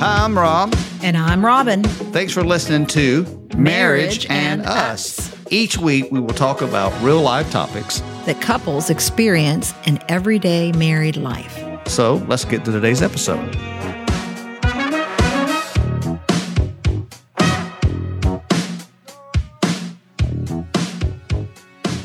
[0.00, 0.72] Hi, I'm Rob.
[1.02, 1.82] And I'm Robin.
[1.82, 3.26] Thanks for listening to
[3.56, 5.34] Marriage, and, Us.
[5.50, 7.98] Each week, we will talk about real life topics.
[8.24, 11.58] That couples experience in everyday married life.
[11.88, 13.56] So let's get to today's episode.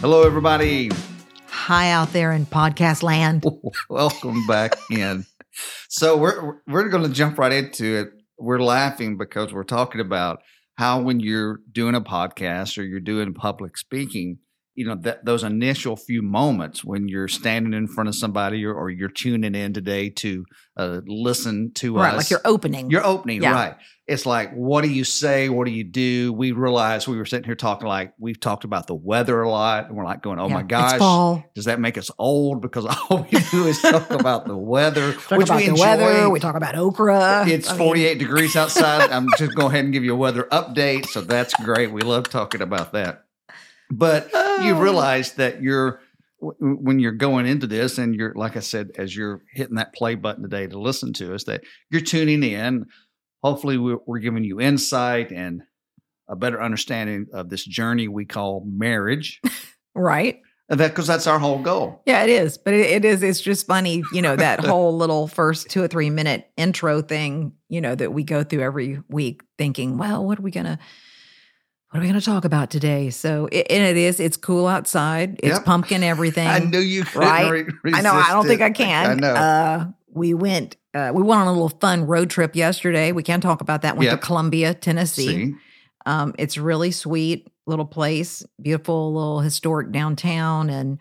[0.01, 0.89] Hello, everybody.
[1.47, 3.45] Hi out there in podcast land.
[3.89, 5.27] Welcome back in.
[5.89, 8.09] So we're we're going to jump right into it.
[8.37, 10.39] We're laughing because we're talking about
[10.77, 14.39] how when you're doing a podcast or you're doing public speaking,
[14.75, 18.73] you know that those initial few moments when you're standing in front of somebody or,
[18.73, 20.45] or you're tuning in today to
[20.77, 22.03] uh, listen to us.
[22.03, 22.89] right, us, like you're opening.
[22.89, 23.51] you're opening, Yeah.
[23.53, 23.75] right?
[24.05, 25.47] It's like, what do you say?
[25.47, 26.33] What do you do?
[26.33, 29.87] We realized we were sitting here talking like we've talked about the weather a lot,
[29.87, 32.61] and we're like going, "Oh Yeah, my gosh, does that make us old?
[32.61, 35.83] Because all we do is talk about the weather, Talk which about we the enjoy.
[35.85, 36.29] weather.
[36.29, 37.45] We talk about okra.
[37.47, 39.09] it's I mean, 48 degrees outside.
[39.11, 41.05] I'm just go ahead and give you a weather update.
[41.05, 41.91] So that's great.
[41.93, 43.23] We love talking about that.
[43.91, 44.79] But you Oh.
[44.79, 45.99] realize that you're
[46.59, 50.15] when you're going into this and you're like I said as you're hitting that play
[50.15, 52.85] button today to listen to us that you're tuning in
[53.41, 55.61] hopefully we're, giving you insight and
[56.27, 59.39] a better understanding of this journey we call marriage
[59.95, 60.41] Right.
[60.67, 62.57] that because that's our whole goal Yeah, it is.
[62.57, 63.21] But it, it is.
[63.23, 67.53] It's just funny, you know, that whole little first two or three minute intro thing,
[67.69, 70.79] you know, that we go through every week thinking, well, what are we going to.
[71.93, 73.11] What are we going to talk about today?
[73.11, 75.39] So, it, and it is, it's cool outside.
[75.43, 75.65] It's Yep.
[75.65, 76.47] pumpkin everything.
[76.47, 77.51] i knew you couldn't right?
[77.83, 78.13] re- I know.
[78.13, 78.61] I don't resist think.
[78.63, 79.09] I can.
[79.11, 80.75] i know Uh, we went.
[80.95, 83.11] Uh, we went on a little fun road trip yesterday.
[83.11, 83.95] We can talk about that.
[83.95, 84.21] Went Yep.
[84.21, 85.53] to Columbia, Tennessee.
[86.07, 90.97] Um, it's really sweet little place, beautiful little historic downtown, and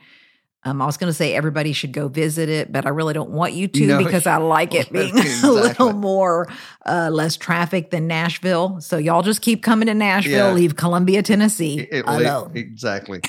[0.64, 3.30] um, I was going to say everybody should go visit it, but I really don't
[3.30, 3.98] want you to No.
[4.04, 6.48] because I like it being a little more
[6.86, 8.80] uh, less traffic than Nashville.
[8.80, 10.48] So y'all just keep coming to Nashville.
[10.48, 10.52] Yeah.
[10.52, 12.52] Leave Columbia, Tennessee It- alone.
[12.54, 13.20] exactly.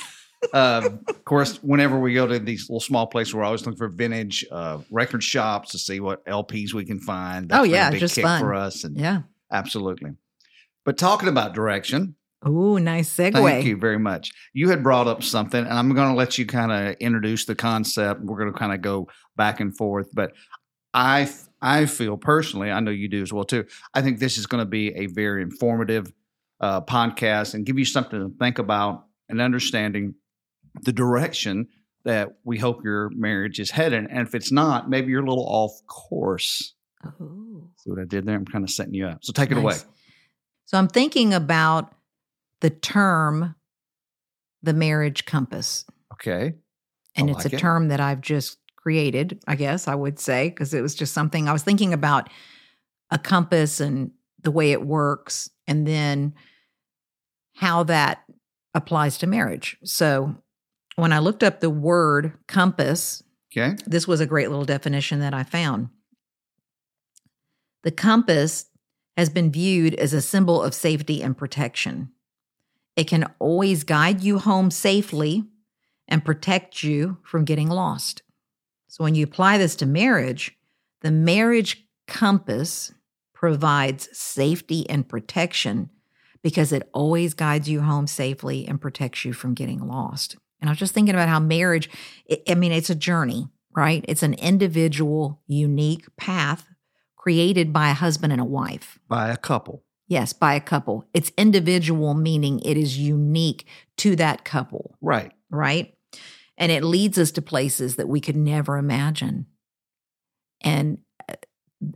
[0.53, 3.88] um, of course, whenever we go to these little small places, we're always looking for
[3.88, 7.51] vintage uh, record shops to see what LPs we can find.
[7.51, 8.41] Oh, been a yeah, big just kick fun.
[8.41, 9.22] for us, and yeah.
[9.51, 10.11] absolutely.
[10.85, 12.16] But talking about direction,
[12.47, 13.33] Ooh, nice segue.
[13.33, 14.31] thank you very much.
[14.53, 17.55] You had brought up something, and I'm going to let you kind of introduce the
[17.55, 18.21] concept.
[18.21, 20.33] We're going to kind of go back and forth, but
[20.93, 21.29] I
[21.61, 23.65] I feel personally, I know you do as well too.
[23.93, 26.11] I think this is going to be a very informative
[26.59, 30.15] uh, podcast and give you something to think about and understanding
[30.81, 31.67] the direction
[32.03, 34.07] that we hope your marriage is headed.
[34.09, 36.73] And if it's not, maybe you're a little off course.
[37.21, 37.69] Ooh.
[37.77, 38.35] See what I did there?
[38.35, 39.19] I'm kind of setting you up.
[39.21, 39.75] So take it away.
[40.65, 41.93] So I'm thinking about
[42.63, 43.56] the term
[44.63, 45.85] the marriage compass.
[46.13, 46.53] Okay.
[47.16, 47.59] And it's a it.
[47.59, 51.47] term that I've just created, I guess I would say, because it was just something
[51.47, 52.29] I was thinking about
[53.12, 56.34] a compass and the way it works, and then
[57.56, 58.23] how that
[58.73, 59.78] applies to marriage.
[59.84, 60.35] So
[60.96, 63.22] when I looked up the word compass,
[63.56, 63.75] Okay.
[63.85, 65.90] this was a great little definition that I found.
[67.84, 68.66] The compass
[69.18, 72.12] has been viewed as a symbol of safety and protection.
[72.95, 75.45] It can always guide you home safely
[76.07, 78.21] and protect you from getting lost.
[78.87, 80.55] So, when you apply this to marriage,
[81.01, 82.93] the marriage compass
[83.33, 85.89] provides safety and protection
[86.43, 90.37] because it always guides you home safely and protects you from getting lost.
[90.59, 91.89] And I was just thinking about how marriage,
[92.47, 94.05] I mean, it's a journey, right?
[94.07, 96.67] It's an individual, unique path
[97.17, 98.99] created by a husband and a wife.
[99.07, 99.83] By a couple.
[100.13, 101.06] Yes, by a couple.
[101.13, 103.66] It's individual, meaning it is unique
[103.97, 105.31] to that couple, Right.
[105.50, 105.94] right?
[106.57, 109.47] And it leads us to places that we could never imagine.
[110.62, 111.34] And uh,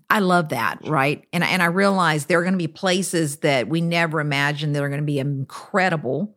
[0.10, 1.24] I love that, right?
[1.32, 4.84] And, and I realize there are going to be places that we never imagined that
[4.84, 6.36] are going to be incredible.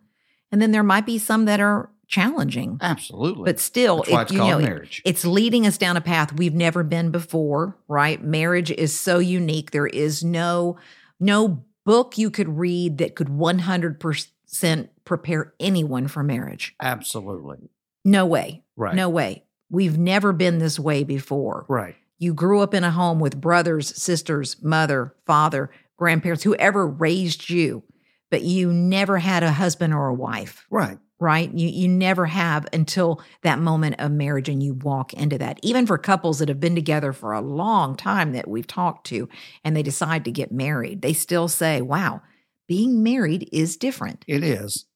[0.53, 2.77] And then there might be some that are challenging.
[2.83, 3.45] Absolutely.
[3.45, 6.55] But still, it- it's you called know, it- it's leading us down a path we've
[6.55, 8.23] never been before, right?
[8.23, 9.71] Marriage is so unique.
[9.71, 10.77] There is no
[11.23, 16.75] no book you could read that could 100% prepare anyone for marriage.
[16.81, 17.71] Absolutely.
[18.05, 18.63] No way.
[18.77, 18.95] Right.
[18.95, 19.45] No way.
[19.71, 21.67] We've never been this way before.
[21.69, 21.97] Right.
[22.19, 27.83] You grew up in a home with brothers, sisters, mother, father, grandparents, whoever raised you,
[28.31, 30.99] but you never had a husband or a wife Right.
[31.21, 31.53] Right?
[31.53, 35.61] You you never have until that moment of marriage and you walk into that.
[35.63, 39.29] Even for couples that have been together for a long time that we've talked to
[39.63, 42.23] and they decide to get married, they still say, "Wow,
[42.67, 44.87] being married is different." It is.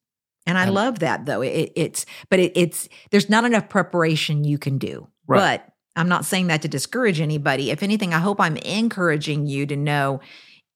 [0.47, 1.43] And I And- love that though.
[1.43, 5.09] It, it's but it, it's there's not enough preparation you can do.
[5.27, 5.39] Right.
[5.63, 7.71] But I'm not saying that to discourage anybody.
[7.71, 10.21] If anything, I hope I'm encouraging you to know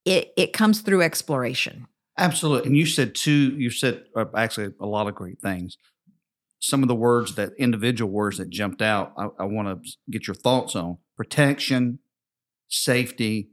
[0.05, 1.87] it it comes through exploration.
[2.19, 2.67] Absolutely.
[2.67, 5.79] And you said two, you said uh, actually a lot of great things.
[6.59, 10.27] Some of the words that individual words that jumped out, I, I want to get
[10.27, 12.01] your thoughts on protection,
[12.69, 13.51] safety,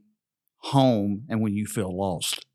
[0.57, 2.45] home, and when you feel lost.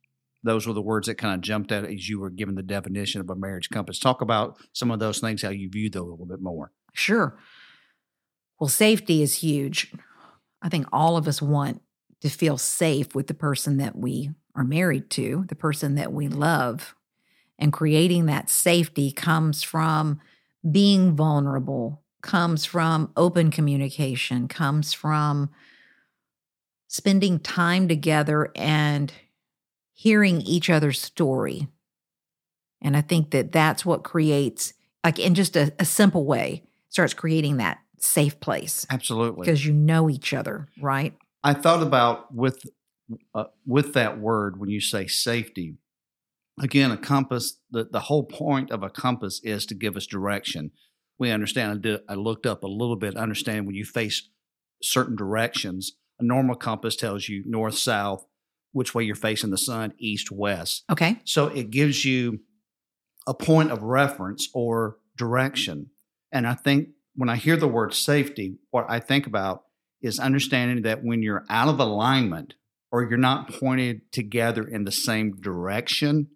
[0.42, 3.20] Those were the words that kind of jumped out as you were given the definition
[3.20, 3.98] of a marriage compass.
[3.98, 6.72] Talk about some of those things, how you view those a little bit more.
[6.92, 7.38] Sure.
[8.58, 9.92] Well, safety is huge.
[10.62, 11.82] I think all of us want
[12.22, 16.28] to feel safe with the person that we are married to, the person that we
[16.28, 16.94] love.
[17.58, 20.20] And creating that safety comes from
[20.68, 25.50] being vulnerable, comes from open communication, comes from
[26.88, 29.12] spending time together and
[29.92, 31.68] hearing each other's story.
[32.82, 34.72] And I think that that's what creates,
[35.04, 39.44] like in just a, a simple way, starts creating that safe place Absolutely.
[39.44, 41.14] because you know each other, right?
[41.44, 42.64] I thought about with
[43.34, 45.76] uh, with that word when you say safety.
[46.60, 47.58] Again, a compass.
[47.70, 50.72] The the whole point of a compass is to give us direction.
[51.18, 51.72] We understand.
[51.72, 53.16] I, did, I looked up a little bit.
[53.16, 54.28] Understand when you face
[54.82, 55.92] certain directions.
[56.18, 58.26] A normal compass tells you north, south,
[58.72, 60.84] which way you're facing the sun, east, west.
[60.90, 61.18] Okay.
[61.24, 62.40] So it gives you
[63.26, 65.90] a point of reference or direction.
[66.32, 69.64] And I think when I hear the word safety, what I think about
[70.00, 72.54] is understanding that when you're out of alignment
[72.92, 76.28] or you're not pointed together in the same direction,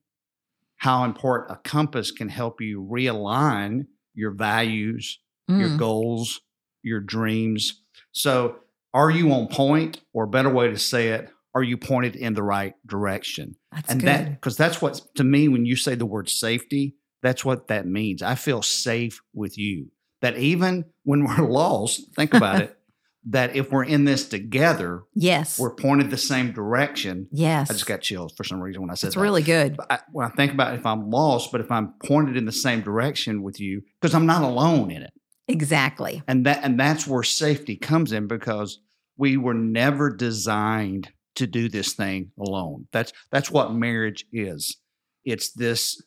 [0.77, 5.19] how important a compass can help you realign your values,
[5.49, 6.41] your Mm, goals,
[6.83, 7.83] your dreams.
[8.13, 8.57] So,
[8.93, 12.43] are you on point, or better way to say it, are you pointed in the
[12.43, 13.57] right direction?
[13.73, 14.07] that's and good.
[14.07, 17.87] that because that's what to me when you say the word safety that's what that
[17.87, 19.91] means i feel safe with you
[20.21, 22.79] that even when we're lost think about it
[23.27, 25.59] that if we're in this together yes.
[25.59, 27.71] we're pointed the same direction yes.
[27.71, 29.77] i just got chills for some reason when i said it's that really good.
[29.91, 32.53] I, when i think about it, if i'm lost but if i'm pointed in the
[32.53, 35.13] same direction with you because i'm not alone in it
[35.47, 36.23] Exactly.
[36.27, 38.81] and that and that's where safety comes in because
[39.17, 44.77] we were never designed to do this thing alone that's that's what marriage is
[45.25, 46.03] it's this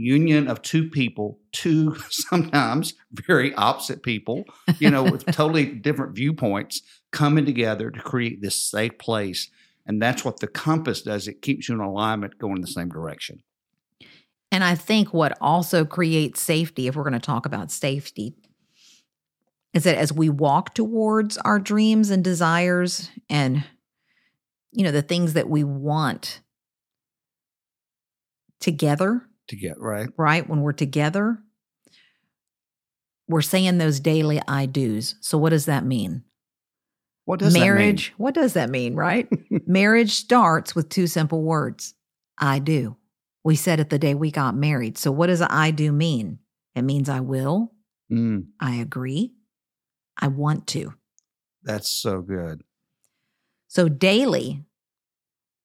[0.00, 4.44] union of two people two sometimes very opposite people
[4.78, 6.82] you know with totally different viewpoints
[7.12, 9.50] coming together to create this safe place.
[9.86, 11.26] And that's what the compass does.
[11.26, 13.42] It keeps you in alignment going in the same direction.
[14.52, 18.34] And I think what also creates safety, if we're going to talk about safety,
[19.72, 23.64] is that as we walk towards our dreams and desires and,
[24.72, 26.40] you know, the things that we want
[28.58, 30.48] together, to get right right?
[30.48, 31.38] When we're together,
[33.28, 35.14] we're saying those daily I do's.
[35.20, 36.24] So, what does that mean?
[37.26, 39.28] what does Marriage, what does that mean, right?
[39.68, 41.94] Marriage starts with two simple words
[42.38, 42.96] I do.
[43.44, 44.98] We said it the day we got married.
[44.98, 46.40] So, what does I do mean?
[46.74, 47.72] It means I will.
[48.10, 49.32] Mm, I agree,
[50.18, 50.94] I want to.
[51.62, 52.62] that's so good
[53.68, 54.64] So, daily,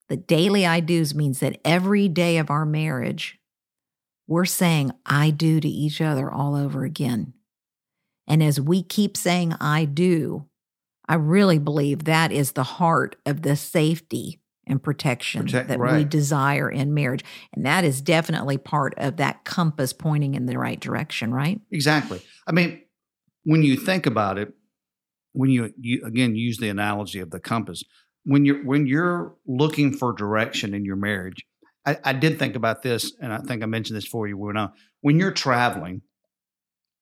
[0.09, 3.39] the daily I do's means that every day of our marriage,
[4.27, 7.33] we're saying I do to each other all over again.
[8.27, 10.47] And as we keep saying I do,
[11.07, 16.03] I really believe that is the heart of the safety and protection Protect- that we
[16.03, 17.23] desire in marriage.
[17.53, 21.61] And that is definitely part of that compass pointing in the right direction, right?
[21.71, 22.21] Exactly.
[22.47, 22.81] I mean,
[23.43, 24.53] when you think about it,
[25.33, 27.83] when you, you again use the analogy of the compass,
[28.23, 31.45] when you're when you're looking for direction in your marriage,
[31.85, 34.57] I, I did think about this, and I think I mentioned this for you when
[34.57, 34.69] I,
[35.01, 36.01] when you're traveling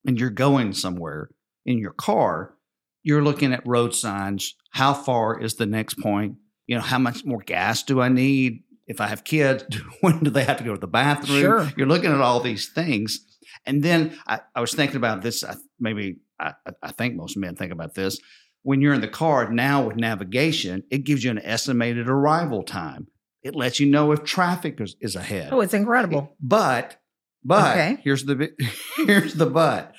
[0.06, 1.30] and you're going somewhere
[1.66, 2.56] in your car,
[3.04, 4.56] you're looking at road signs.
[4.72, 6.36] How far is the next point?
[6.68, 8.64] You know, how much more gas do I need?
[8.88, 9.64] If I have kids,
[10.02, 11.40] when do they have to go to the bathroom?
[11.40, 11.72] Sure.
[11.78, 13.26] You're looking at all these things.
[13.66, 15.44] And then I, I was thinking about this.
[15.44, 18.20] I, maybe I, I think most men think about this.
[18.64, 23.08] When you're in the car now with navigation, it gives you an estimated arrival time.
[23.44, 25.50] It lets you know if traffic is, is ahead.
[25.52, 26.36] Oh, it's incredible.
[26.42, 27.00] But
[27.44, 27.98] but Okay.
[28.04, 28.50] here's the
[28.98, 29.94] here's the but.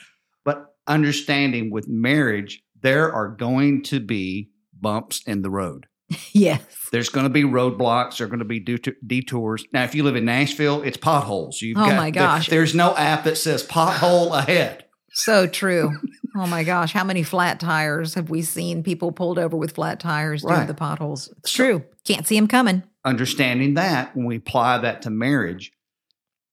[0.45, 5.87] But understanding with marriage, there are going to be bumps in the road.
[6.33, 6.63] Yes.
[6.93, 8.19] There's going to be roadblocks.
[8.19, 8.61] There are going to be
[9.07, 9.65] detours.
[9.73, 11.61] Now, if you live in Nashville, it's potholes.
[11.63, 12.49] You've Oh got, my gosh.
[12.49, 14.84] there's no app that says pothole ahead.
[15.15, 15.93] So true.
[16.37, 20.01] Oh my gosh, how many flat tires have we seen people pulled over with flat
[20.01, 21.33] tires due to the potholes?
[21.39, 21.85] It's true.
[22.05, 22.83] Can't see them coming.
[23.05, 25.71] Understanding that when we apply that to marriage,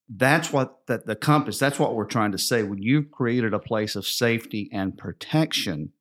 [0.07, 1.57] that's what that the compass.
[1.57, 2.63] That's what we're trying to say.
[2.63, 5.93] When you've created a place of safety and protection,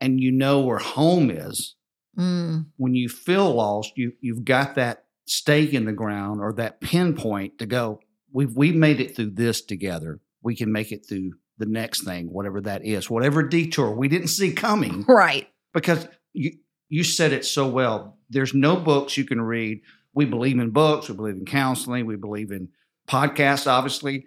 [0.00, 1.76] and you know where home is,
[2.16, 6.80] Mm, when you feel lost, you you've got that stake in the ground or that
[6.80, 8.00] pinpoint to go.
[8.32, 10.20] We've we made it through this together.
[10.42, 14.28] We can make it through the next thing, whatever that is, whatever detour we didn't
[14.28, 15.04] see coming.
[15.08, 15.48] right.
[15.72, 16.52] Because you
[16.88, 18.18] you said it so well.
[18.30, 19.80] There's no books you can read.
[20.14, 21.08] We believe in books.
[21.08, 22.06] We believe in counseling.
[22.06, 22.68] We believe in
[23.08, 24.26] podcasts, obviously.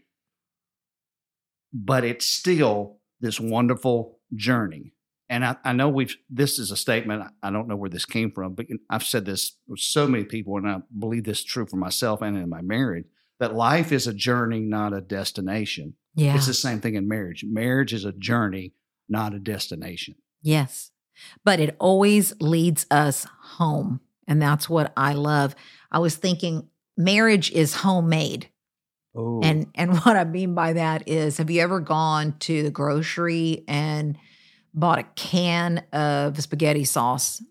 [1.71, 4.93] But it's still this wonderful journey
[5.29, 8.31] and I, I, know we've this is a statement i don't know where this came
[8.31, 11.65] from but i've said this with so many people and i believe this is true
[11.65, 13.05] for myself and in my marriage
[13.39, 16.35] that life is a journey not a destination Yeah.
[16.35, 18.73] it's the same thing in marriage marriage is a journey
[19.07, 20.91] not a destination Yes.
[21.43, 23.99] But it always leads us home.
[24.27, 25.55] And that's what I love.
[25.91, 28.49] I was thinking marriage is homemade.
[29.15, 32.71] oh And and what I mean by that is have you ever gone to the
[32.71, 34.17] grocery and
[34.73, 37.43] bought a can of spaghetti sauce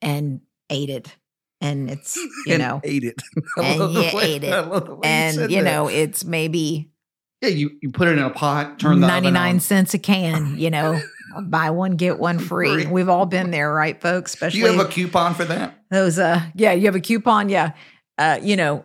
[0.00, 1.14] and ate it?
[1.60, 3.22] And it's, you and know, ate it
[3.56, 4.52] and love the you ate it.
[4.52, 5.64] I love the way and you that.
[5.64, 6.90] know, it's maybe
[7.40, 9.60] yeah you, you put it in a pot turn the oven 99 on.
[9.60, 11.00] cents a can, you know,
[11.42, 12.84] buy one, get one free.
[12.84, 12.86] Free.
[12.86, 14.32] We've all been there, right, folks?
[14.32, 17.48] do Especially you have a coupon for that those uh yeah you have a coupon
[17.48, 17.72] yeah
[18.18, 18.84] uh you know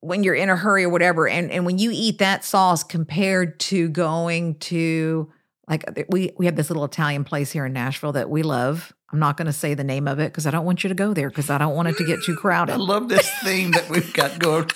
[0.00, 3.58] when you're in a hurry or whatever and and when you eat that sauce compared
[3.58, 5.30] to going to
[5.68, 9.18] like we we have this little italian place here in nashville that we love i'm
[9.18, 11.12] not going to say the name of it because i don't want you to go
[11.14, 12.72] there because i don't want it to get too crowded.
[12.72, 14.70] I love this theme that we've got going.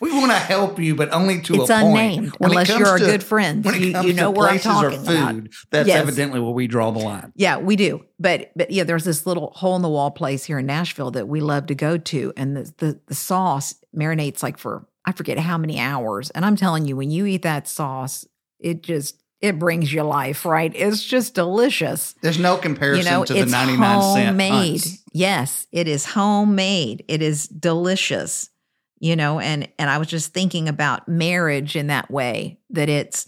[0.00, 1.86] we want to help you, but only to it's a point.
[1.88, 4.38] unnamed When unless you're a to- good friend When it you, comes you know to
[4.38, 5.00] where i'm places or talking
[5.42, 6.00] about that's Yes.
[6.00, 7.32] evidently where we draw the line.
[7.36, 8.04] Yeah, we do.
[8.18, 11.28] But but yeah, there's this little hole in the wall place here in Nashville that
[11.28, 15.38] we love to go to, and the the, the sauce marinates like for I forget
[15.38, 16.30] how many hours.
[16.30, 18.26] And I'm telling you, when you eat that sauce,
[18.60, 20.72] it just it brings you life, right?
[20.74, 22.14] It's just delicious.
[22.22, 24.52] There's no comparison you know, to the it's 99 cent homemade.
[24.52, 25.02] Hunt's.
[25.12, 27.04] Yes, it is homemade.
[27.08, 28.48] It is delicious.
[29.00, 33.26] You know, and and I was just thinking about marriage in that way that it's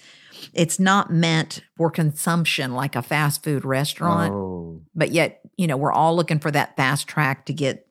[0.55, 5.77] it's not meant for consumption like a fast food restaurant Oh, but yet you know
[5.77, 7.87] we're all looking for that fast track to get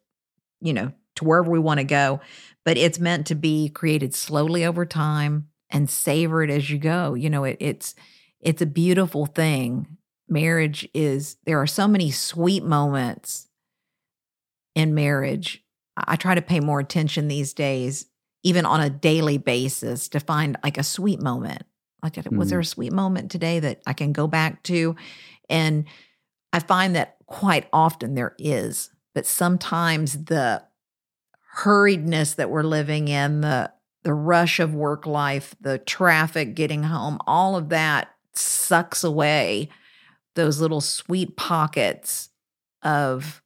[0.62, 2.22] you know to wherever we want to go
[2.64, 7.30] but it's meant to be created slowly over time and savored as you go you
[7.30, 7.96] know it, it's
[8.42, 9.98] it's a beautiful thing.
[10.28, 13.48] Marriage is there are so many sweet moments
[14.76, 15.64] in marriage.
[15.98, 18.08] I try to pay more attention these days
[18.44, 21.64] even on a daily basis to find like a sweet moment.
[22.04, 22.62] Like was there mm-hmm.
[22.62, 24.96] a sweet moment today that i can go back to?
[25.50, 25.86] And
[26.54, 30.62] I find that quite often there is, but sometimes the
[31.58, 33.72] hurriedness that we're living in, the
[34.04, 39.70] the rush of work life, the traffic getting home, all of that sucks away
[40.36, 42.30] those little sweet pockets
[42.84, 43.42] of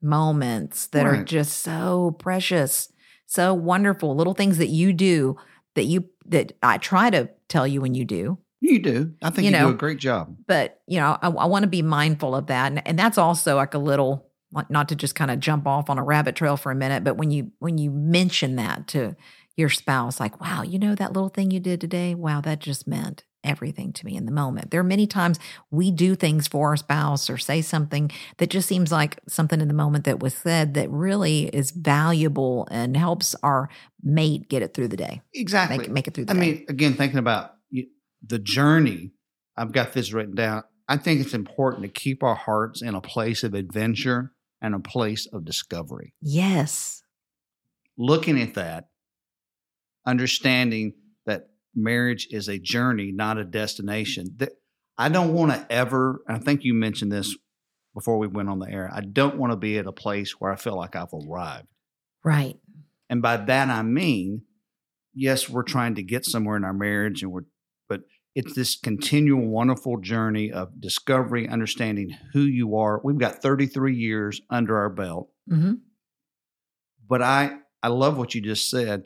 [0.00, 2.90] moments that are just so precious,
[3.26, 5.36] so wonderful, little things that you do
[5.74, 9.14] that you that I try to tell you when you do you do.
[9.22, 10.36] I think You you, know, do a great job.
[10.46, 13.54] but you know i, I want to be mindful of that and, and that's also
[13.56, 16.56] like a little like not to just kind of jump off on a rabbit trail
[16.56, 19.14] for a minute but when you when you mention that to
[19.56, 22.86] your spouse like wow you know that little thing you did today wow that just
[22.88, 25.38] meant everything to me in the moment there are many times
[25.70, 29.68] we do things for our spouse or say something that just seems like something in
[29.68, 33.68] the moment that was said that really is valuable and helps our
[34.02, 35.78] mate get it through the day Exactly.
[35.78, 37.52] make, make it through the I day mean, again, thinking about
[38.26, 39.12] the journey,
[39.56, 40.64] I've got this written down.
[40.88, 44.80] I think it's important to keep our hearts in a place of adventure and a
[44.80, 46.14] place of discovery.
[46.20, 47.02] yes
[47.96, 48.88] Looking at that,
[50.06, 50.94] understanding
[51.82, 54.34] marriage is a journey, not a destination.
[54.36, 54.52] That
[54.96, 57.36] I don't want to ever, and I think you mentioned this
[57.94, 60.52] before we went on the air, I don't want to be at a place where
[60.52, 61.68] I feel like I've arrived.
[62.24, 62.56] right
[63.08, 64.42] And by that I mean,
[65.14, 67.42] yes, we're trying to get somewhere in our marriage and we're
[67.88, 68.02] but
[68.34, 73.00] it's this continual wonderful journey of discovery, understanding who you are.
[73.02, 75.30] We've got 33 years under our belt.
[75.48, 75.74] hmm
[77.08, 79.04] But I I love what you just said.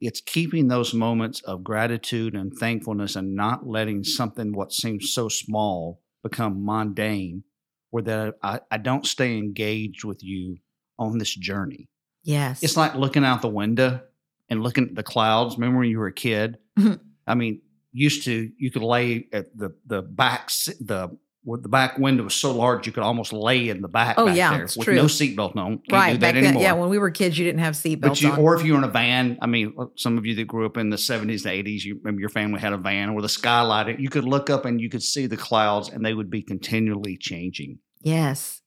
[0.00, 5.28] It's keeping those moments of gratitude and thankfulness and not letting something what seems so
[5.28, 7.44] small become mundane
[7.90, 10.58] where that I, I don't stay engaged with you
[10.98, 11.88] on this journey.
[12.22, 14.00] yes It's like looking out the window
[14.48, 15.56] and looking at the clouds.
[15.56, 16.58] Remember when you were a kid?
[16.78, 17.00] Mhm.
[17.26, 17.60] I mean,
[17.92, 20.50] used to you could lay at the the back
[20.80, 24.16] the where the back window was so large you could almost lay in the back.
[24.18, 24.94] Oh, back yeah, there with true.
[24.96, 25.78] no seatbelt on.
[25.78, 26.12] Can't right.
[26.12, 28.32] do that Back then, yeah, when we were kids, you didn't have seatbelts But you,
[28.32, 28.38] on.
[28.40, 30.76] or if you were in a van, I mean, some of you that grew up
[30.76, 33.98] in the 70s, the 80s, you maybe your family had a van with a skylight.
[33.98, 37.16] You could look up and you could see the clouds, and they would be continually
[37.16, 37.78] changing.
[38.02, 38.60] yes.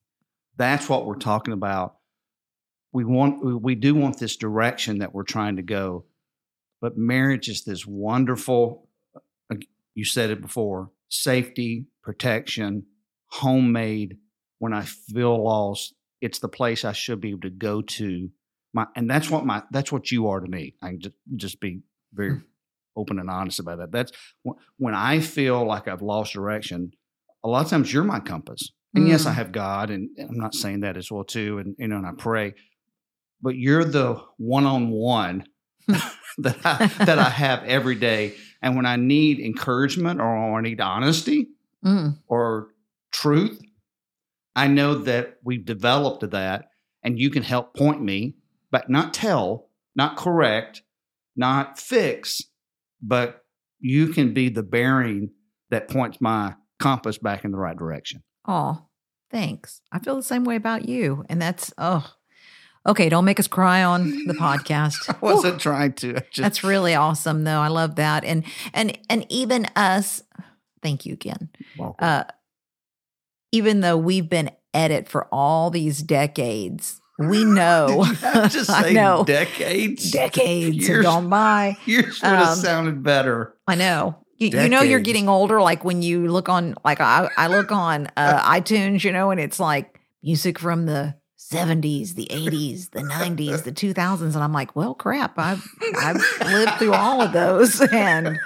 [0.57, 1.95] That's what we're talking about.
[2.93, 6.05] We want, we- we do want this direction that we're trying to go,
[6.81, 8.87] but marriage is this wonderful.
[9.49, 9.55] uh,
[9.95, 12.85] You said it before: safety, protection,
[13.27, 14.17] homemade.
[14.59, 18.29] When I feel lost, it's the place I should be able to go to.
[18.73, 20.75] My and that's what my that's what you are to me.
[20.81, 21.81] I can just, just be
[22.13, 22.39] very
[22.95, 23.91] open and honest about that.
[23.91, 24.11] That's
[24.77, 26.91] when i feel like i've lost direction
[27.43, 28.69] a lot of times you're my compass.
[28.93, 29.35] And yes i Mm.
[29.35, 32.05] have god and, and i'm not saying that as well too and you know and
[32.05, 32.53] i pray
[33.41, 35.45] but you're the one-on-one
[35.87, 40.79] that i that i have every day and when i need encouragement or i need
[40.81, 41.47] honesty
[41.83, 42.19] Mm.
[42.27, 42.67] or
[43.11, 43.59] truth,
[44.55, 46.69] I know that we've developed that
[47.01, 48.35] and you can help point me,
[48.69, 50.83] but not tell, not correct,
[51.35, 52.39] not fix,
[53.01, 53.43] but
[53.79, 55.31] you can be the bearing
[55.71, 58.21] that points my compass back in the right direction.
[58.47, 58.85] Oh,
[59.31, 59.81] thanks.
[59.91, 61.25] I feel the same way about you.
[61.29, 62.13] And that's, oh,
[62.85, 63.09] okay.
[63.09, 64.95] Don't make us cry on the podcast.
[65.09, 66.13] I wasn't trying to.
[66.31, 67.59] Just, That's really awesome, though.
[67.59, 68.23] I love that.
[68.23, 70.23] And, and, and even us,
[70.81, 71.49] thank you again.
[71.99, 72.23] Uh,
[73.51, 77.87] even though we've been at it for all these decades, we know.
[77.87, 79.23] Did you have to I say know.
[79.25, 80.11] decades?
[80.11, 81.05] decades have Years.
[81.05, 81.77] gone by.
[81.85, 83.55] Yours would have Um, sounded better.
[83.67, 84.17] I know.
[84.37, 87.71] You, you know you're getting older like when you look on like I, I look
[87.71, 91.13] on uh, iTunes, you know, and it's like music from the
[91.51, 95.37] 70s, the 80s, the 90s, the 2000s and I'm like, "Well, crap.
[95.37, 95.63] I've
[95.97, 98.39] I've lived through all of those and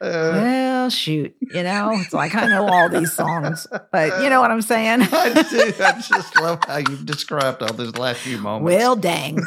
[0.00, 4.50] well, shoot, you know, it's like I know all these songs, but you know what
[4.50, 5.02] I'm saying?
[5.12, 5.72] I do.
[5.82, 8.64] I just love how you've described all those last few moments.
[8.64, 9.38] well, dang.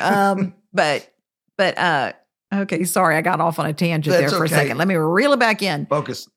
[0.00, 1.10] Um, but
[1.56, 2.12] but uh
[2.52, 4.54] okay, sorry, I got off on a tangent That's there for okay.
[4.54, 4.78] a second.
[4.78, 5.86] Let me reel it back in.
[5.86, 6.28] focus.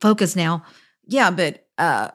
[0.00, 0.64] focus now.
[1.06, 2.10] Yeah, but uh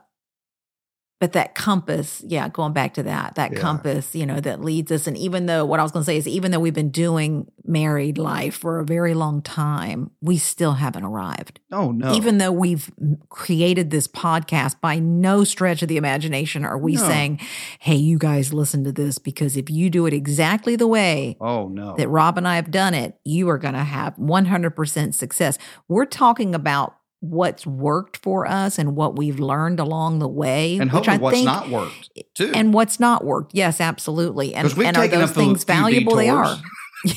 [1.24, 3.60] but that compass, yeah, going back to that, that Yeah.
[3.60, 5.08] compass, you know, that leads us.
[5.08, 7.48] And even though what I was going to say is, even though we've been doing
[7.63, 11.62] married life for a very long time, we still haven't arrived.
[11.71, 12.12] Oh no.
[12.13, 12.91] Even though we've
[13.30, 17.08] created this podcast, by no stretch of the imagination are we No.
[17.08, 17.39] saying,
[17.80, 21.69] hey, you guys listen to this because if you do it exactly the way oh
[21.69, 21.95] no.
[21.95, 25.58] that Rob and I have done it, you are going to have 100% success.
[25.88, 30.92] We're talking about what's worked for us and what we've learned along the way, and
[30.92, 32.52] which hopefully I what's think, not worked too.
[32.54, 33.54] and what's not worked.
[33.54, 34.54] Yes, absolutely.
[34.54, 36.16] And, and are those things valuable?
[36.16, 36.58] They are.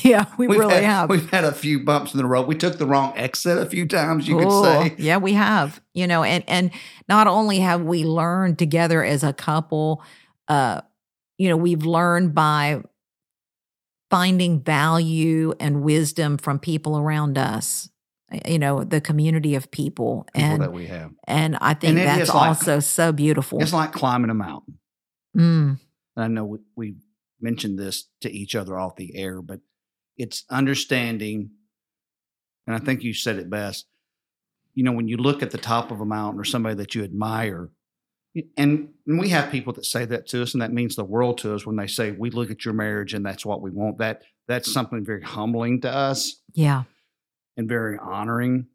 [0.03, 1.09] Yeah, we We've really had, have.
[1.09, 2.45] We've had a few bumps in the road.
[2.45, 4.93] We took the wrong exit a few times, you could Oh, say.
[4.97, 5.79] Yeah, we have.
[5.93, 6.71] You know, and and
[7.07, 10.03] not only have we learned together as a couple,
[10.49, 10.81] uh,
[11.37, 12.83] you know, we've learned by
[14.09, 17.89] finding value and wisdom from people around us.
[18.45, 21.11] You know, the community of people, People and that we have.
[21.27, 23.61] and I think And that's is like- also so beautiful.
[23.61, 24.79] It's like climbing a mountain.
[25.35, 25.79] Mm,
[26.15, 26.95] And I know we, we
[27.39, 29.61] mentioned this to each other off the air, but
[30.17, 31.51] it's understanding.
[32.65, 33.85] And I think you said it best.
[34.73, 37.03] You know, when you look at the top of a mountain or somebody that you
[37.03, 37.69] admire,
[38.57, 41.37] and, and we have people that say that to us, and that means the world
[41.39, 43.99] to us when they say we look at your marriage and that's what we want.
[43.99, 46.83] That that's something very humbling to us yeah,
[47.57, 48.67] and very honoring.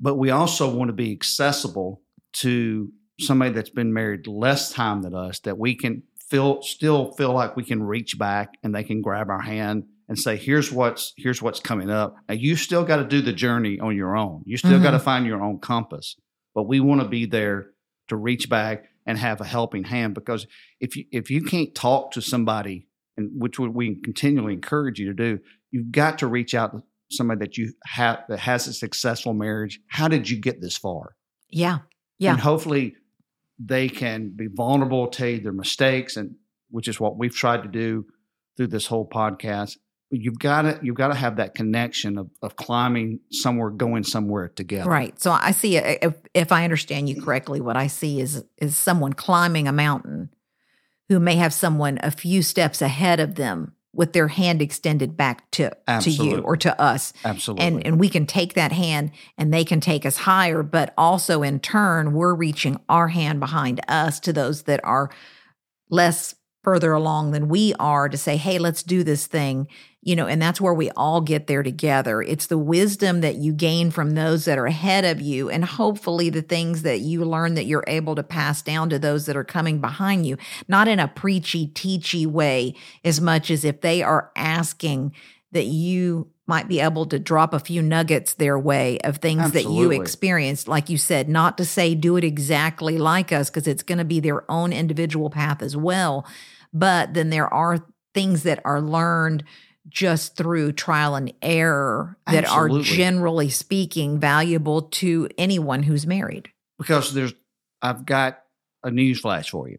[0.00, 2.02] But we also want to be accessible
[2.34, 7.32] to somebody that's been married less time than us, that we can feel still feel
[7.32, 11.12] like we can reach back and they can grab our hand and say, "Here's what's
[11.16, 14.42] here's what's coming up." Now you still got to do the journey on your own.
[14.46, 14.82] You still Mhm.
[14.82, 16.16] got to find your own compass.
[16.54, 17.70] But we want to be there
[18.08, 20.46] to reach back and have a helping hand because
[20.80, 25.14] if you if you can't talk to somebody and which we continually encourage you to
[25.14, 25.38] do,
[25.70, 29.80] you've got to reach out to somebody that you have that has a successful marriage.
[29.88, 31.14] How did you get this far?
[31.52, 31.78] yeah,
[32.18, 32.32] yeah.
[32.32, 32.96] And hopefully
[33.58, 36.34] they can be vulnerable, tell you their mistakes, and
[36.70, 38.06] which is what we've tried to do
[38.56, 39.76] through this whole podcast.
[40.10, 44.02] But you've got to you've got to have that connection of, of climbing somewhere, going
[44.02, 44.90] somewhere together.
[44.90, 45.18] Right.
[45.20, 45.78] So I see.
[45.78, 49.72] Uh, if, if I understand you correctly, what I see is is someone climbing a
[49.72, 50.30] mountain
[51.08, 55.50] who may have someone a few steps ahead of them with their hand extended back
[55.52, 57.12] to to you or to us.
[57.24, 57.66] Absolutely.
[57.66, 61.42] And and we can take that hand and they can take us higher, but also
[61.42, 65.10] in turn, we're reaching our hand behind us to those that are
[65.90, 69.66] less further along than we are to say, hey, let's do this thing.
[70.04, 72.22] You know, and that's where we all get there together.
[72.22, 76.28] It's the wisdom that you gain from those that are ahead of you, and hopefully
[76.28, 79.44] the things that you learn that you're able to pass down to those that are
[79.44, 84.32] coming behind you, not in a preachy, teachy way, as much as if they are
[84.34, 85.14] asking
[85.52, 89.70] that you might be able to drop a few nuggets their way of things that
[89.70, 90.66] you experienced.
[90.66, 94.04] Like you said, not to say do it exactly like us, because it's going to
[94.04, 96.26] be their own individual path as well.
[96.72, 99.44] But then there are things that are learned
[99.88, 106.50] just through trial and error that are generally speaking valuable to anyone who's married.
[106.78, 107.34] because there's
[107.80, 108.40] I've got
[108.84, 109.78] a news flash for you.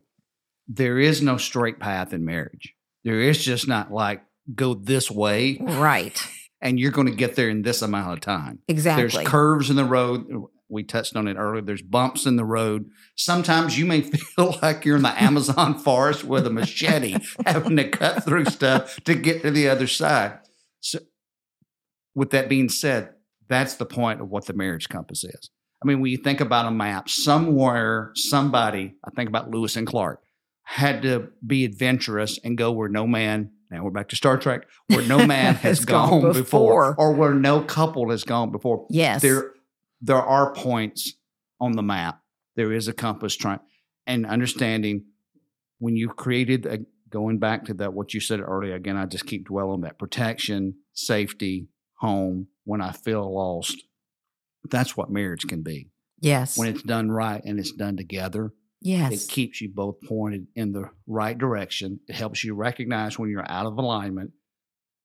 [0.67, 2.75] There is no straight path in marriage.
[3.03, 6.21] There is just not like go this way Right.
[6.62, 8.60] and you're going to get there in this amount of time.
[8.67, 9.03] Exactly.
[9.03, 10.27] There's curves in the road.
[10.73, 11.62] We touched on it earlier.
[11.62, 12.89] There's bumps in the road.
[13.15, 14.01] Sometimes you may
[14.36, 18.97] feel like you're in the Amazon forest with a machete having to cut through stuff
[19.05, 20.39] to get to the other side.
[20.81, 20.99] So,
[22.15, 23.12] with that being said,
[23.47, 25.49] that's the point of what the marriage compass is.
[25.81, 29.86] I mean, when you think about a map, somewhere, somebody, I think about Lewis and
[29.86, 30.21] Clark,
[30.63, 34.65] had to be adventurous and go where no man, now we're back to Star Trek,
[34.88, 36.91] where no man has, Has gone gone, before.
[36.91, 36.95] before.
[36.97, 38.86] or where no couple has gone before.
[38.89, 39.21] yes.
[39.21, 39.51] There,
[40.03, 41.13] there are points
[41.59, 42.19] on the map.
[42.55, 43.61] There is a compass trying
[44.05, 45.05] and understanding
[45.79, 49.25] when you created a, going back to that what you said earlier again i just
[49.25, 51.67] keep dwelling on that protection safety
[51.99, 53.83] home when i feel lost
[54.69, 55.89] that's what marriage can be
[56.19, 56.57] yes.
[56.57, 59.11] when it's done right and it's done together yes.
[59.13, 63.49] it keeps you both pointed in the right direction it helps you recognize when you're
[63.49, 64.31] out of alignment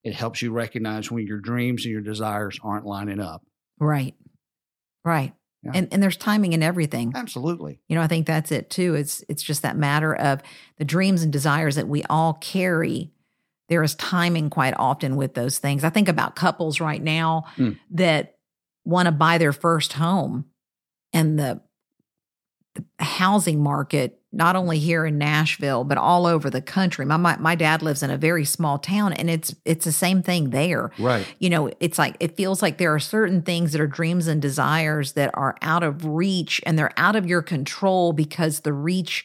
[0.02, 3.42] it helps you recognize when your dreams and your desires aren't lining up
[3.80, 4.14] Right.
[5.04, 5.32] Right.
[5.62, 5.72] Yeah.
[5.74, 7.12] And and there's timing in everything.
[7.16, 8.94] absolutely You know, I think that's it too.
[8.94, 10.40] It's it's just that matter of
[10.76, 13.11] the dreams and desires that we all carry.
[13.68, 15.84] There is timing quite often with those things.
[15.84, 17.78] I think about couples right now Mm.
[17.90, 18.37] that
[18.84, 20.46] want to buy their first home
[21.12, 21.61] and the,
[22.74, 27.04] the housing market not only here in Nashville but all over the country.
[27.04, 30.22] My, my my dad lives in a very small town and it's it's the same
[30.22, 30.90] thing there.
[30.98, 31.26] Right.
[31.38, 34.40] You know, it's like it feels like there are certain things that are dreams and
[34.40, 39.24] desires that are out of reach and they're out of your control because the reach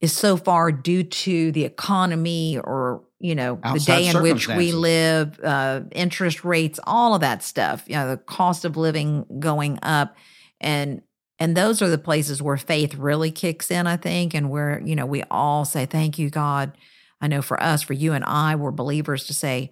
[0.00, 4.70] is so far due to the economy or you know the day in which we
[4.72, 9.78] live uh interest rates all of that stuff you know the cost of living going
[9.82, 10.16] up.
[10.60, 11.02] And
[11.38, 14.96] and those are the places where faith really kicks in i think and where you
[14.96, 16.76] know we all say thank you god.
[17.18, 19.70] I know for us for you and i we're believers to say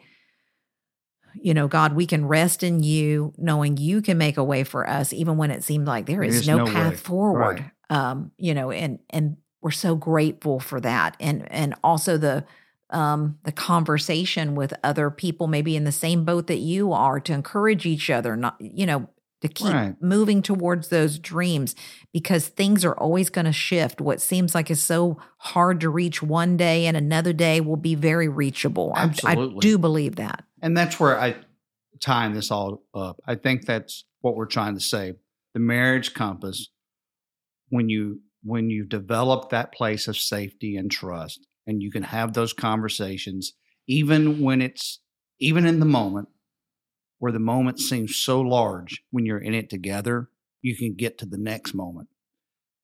[1.35, 4.89] you know, God, we can rest in you, knowing you can make a way for
[4.89, 7.71] us, even when it seems like there is There's no, no path forward.
[7.91, 12.45] Um, you know, and and we're so grateful for that, and and also the
[12.91, 17.33] um the conversation with other people, maybe in the same boat that you are, to
[17.33, 19.09] encourage each other, not you know,
[19.45, 19.95] to keep Right.
[20.03, 21.77] moving towards those dreams,
[22.13, 24.01] because things are always going to shift.
[24.01, 27.95] What seems like is so hard to reach one day, and another day will be
[27.95, 28.93] very reachable.
[28.97, 30.45] I- I do believe that.
[30.63, 31.37] And that's where I
[32.01, 33.21] tying this all up.
[33.27, 35.15] I think that's what we're trying to say.
[35.53, 36.69] The marriage compass,
[37.69, 42.35] when you when you develop that place of safety and trust, and you can have
[42.35, 43.55] those conversations,
[43.87, 45.01] even when it's
[45.39, 46.29] even in the moment
[47.25, 50.29] where the moment seems so large, when you're in it together,
[50.61, 52.07] you can get to the next moment.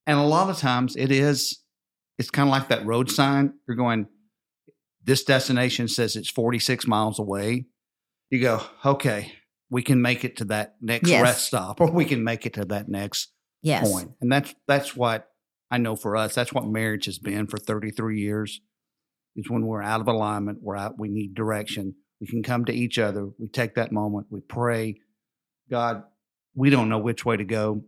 [0.06, 1.58] And a lot of times it is,
[2.16, 3.52] it's kind of like that road sign.
[3.68, 4.06] You're going,
[5.04, 7.66] this destination says it's 46 miles away.
[8.30, 9.30] You go, okay,
[9.68, 11.20] we can make it to that next Yes.
[11.22, 13.92] rest stop, or we can make it to that next Yes.
[13.92, 14.12] point.
[14.22, 15.28] And that's that's what
[15.70, 16.34] I know for us.
[16.34, 18.62] That's what marriage has been for 33 years.
[19.36, 21.96] Is when we're out of alignment, we're out, we need direction.
[22.20, 23.28] We can come to each other.
[23.38, 24.26] We take that moment.
[24.30, 25.00] We pray,
[25.70, 26.04] God,
[26.54, 27.82] we don't know which way to go.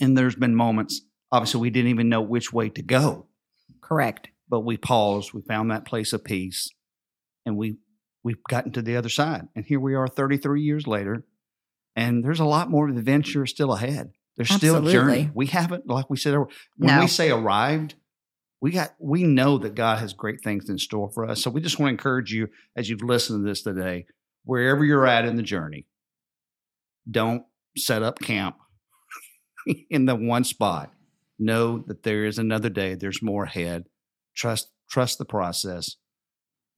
[0.00, 1.00] And there's been moments,
[1.32, 3.26] obviously, we didn't even know which way to go
[3.80, 4.28] Correct.
[4.48, 6.70] but we paused we found that place of peace
[7.46, 7.76] and we
[8.22, 11.24] we've gotten to the other side and here we are 33 years later
[11.96, 16.08] and there's a lot more adventure still ahead there's still a journey we haven't like
[16.08, 16.46] we said when
[16.78, 17.00] No.
[17.00, 17.94] we say arrived
[18.64, 21.60] we got we know that god has great things in store for us so we
[21.60, 24.06] just want to encourage you as you've listened to this today
[24.44, 25.86] wherever you're at in the journey
[27.10, 27.44] don't
[27.76, 28.56] set up camp
[29.90, 30.90] in the one spot
[31.38, 33.84] know that there is another day there's more ahead
[34.34, 35.96] trust trust the process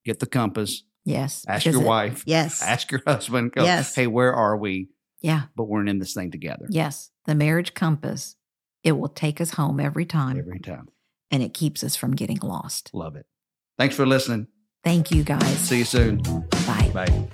[0.04, 1.44] get the compass Yes.
[1.46, 2.62] ask your it- wife Yes.
[2.74, 3.94] ask your husband go Yes.
[3.94, 4.88] hey where are we
[5.22, 5.42] yeah.
[5.56, 7.10] but we're in this thing together Yes.
[7.26, 8.36] The marriage compass,
[8.84, 10.88] it will take us home every time every time
[11.30, 12.90] and it keeps us from getting lost.
[12.92, 13.26] love it
[13.78, 14.46] Thanks for listening.
[14.82, 15.58] Thank you, guys.
[15.58, 16.18] See you soon.
[16.66, 16.90] Bye.
[16.94, 17.28] Bye.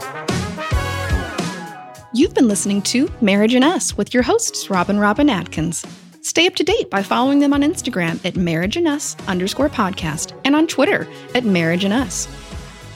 [2.14, 5.85] You've been listening to Marriage and Us with your hosts, Rob and Robin Atkins.
[6.22, 10.38] Stay up to date by following them on Instagram at Marriage and Us underscore podcast
[10.44, 12.28] and on Twitter at Marriage and Us.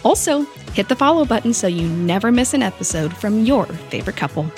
[0.05, 0.43] Also,
[0.75, 4.51] hit the follow button so you never miss an episode from your favorite couple.